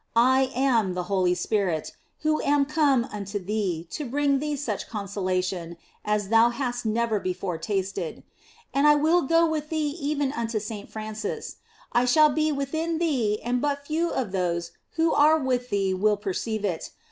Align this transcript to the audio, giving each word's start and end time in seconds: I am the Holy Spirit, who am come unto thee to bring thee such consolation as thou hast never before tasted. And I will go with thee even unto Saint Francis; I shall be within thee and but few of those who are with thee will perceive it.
I 0.15 0.49
am 0.55 0.95
the 0.95 1.03
Holy 1.13 1.35
Spirit, 1.35 1.95
who 2.21 2.41
am 2.41 2.65
come 2.65 3.05
unto 3.13 3.37
thee 3.37 3.87
to 3.91 4.03
bring 4.03 4.39
thee 4.39 4.55
such 4.55 4.87
consolation 4.89 5.77
as 6.03 6.29
thou 6.29 6.49
hast 6.49 6.87
never 6.87 7.19
before 7.19 7.59
tasted. 7.59 8.23
And 8.73 8.87
I 8.87 8.95
will 8.95 9.21
go 9.21 9.45
with 9.47 9.69
thee 9.69 9.89
even 10.01 10.31
unto 10.33 10.59
Saint 10.59 10.89
Francis; 10.89 11.57
I 11.93 12.05
shall 12.05 12.29
be 12.31 12.51
within 12.51 12.97
thee 12.97 13.39
and 13.43 13.61
but 13.61 13.85
few 13.85 14.09
of 14.09 14.31
those 14.31 14.71
who 14.93 15.13
are 15.13 15.37
with 15.37 15.69
thee 15.69 15.93
will 15.93 16.17
perceive 16.17 16.65
it. 16.65 16.89